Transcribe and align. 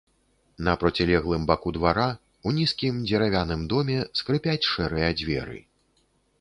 На 0.67 0.71
процілеглым 0.83 1.43
баку 1.51 1.73
двара, 1.77 2.07
у 2.49 2.55
нізкім 2.61 2.97
дзеравяным 3.11 3.61
доме 3.77 4.01
скрыпяць 4.23 4.67
шэрыя 4.73 5.15
дзверы. 5.23 5.65